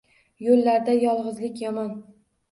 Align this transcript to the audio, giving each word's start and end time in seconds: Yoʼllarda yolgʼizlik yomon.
Yoʼllarda 0.43 0.95
yolgʼizlik 1.01 1.61
yomon. 1.65 1.91